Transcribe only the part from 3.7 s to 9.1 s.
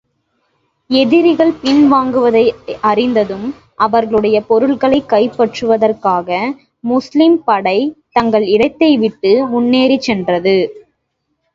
அவர்களுடைய பொருள்களைக் கைப்பற்றுவதற்காக, முஸ்லிம் படை தங்கள் இடத்தை